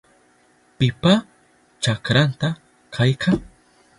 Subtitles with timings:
[0.77, 1.13] ¿Pipa
[1.83, 2.49] chakranta
[2.95, 3.31] kayka?